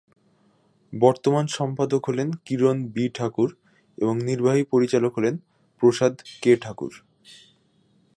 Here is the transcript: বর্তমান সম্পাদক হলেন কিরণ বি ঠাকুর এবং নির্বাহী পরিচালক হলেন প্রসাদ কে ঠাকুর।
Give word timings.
বর্তমান 0.93 1.45
সম্পাদক 1.47 2.01
হলেন 2.05 2.29
কিরণ 2.45 2.77
বি 2.87 3.05
ঠাকুর 3.15 3.49
এবং 3.97 4.15
নির্বাহী 4.21 4.63
পরিচালক 4.63 5.11
হলেন 5.17 5.35
প্রসাদ 5.81 6.13
কে 6.41 6.51
ঠাকুর। 6.55 6.93